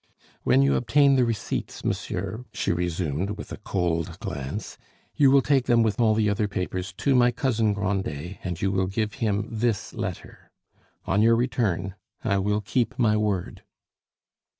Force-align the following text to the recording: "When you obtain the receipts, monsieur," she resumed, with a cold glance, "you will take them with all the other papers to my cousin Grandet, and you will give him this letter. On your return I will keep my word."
"When 0.41 0.63
you 0.63 0.77
obtain 0.77 1.15
the 1.15 1.23
receipts, 1.25 1.85
monsieur," 1.85 2.43
she 2.53 2.71
resumed, 2.71 3.37
with 3.37 3.51
a 3.51 3.57
cold 3.57 4.19
glance, 4.19 4.75
"you 5.15 5.29
will 5.29 5.43
take 5.43 5.65
them 5.65 5.83
with 5.83 5.99
all 6.01 6.15
the 6.15 6.27
other 6.27 6.47
papers 6.47 6.91
to 6.93 7.13
my 7.13 7.29
cousin 7.29 7.71
Grandet, 7.75 8.39
and 8.43 8.59
you 8.59 8.71
will 8.71 8.87
give 8.87 9.13
him 9.21 9.45
this 9.51 9.93
letter. 9.93 10.49
On 11.05 11.21
your 11.21 11.35
return 11.35 11.93
I 12.23 12.39
will 12.39 12.61
keep 12.61 12.97
my 12.97 13.15
word." 13.15 13.61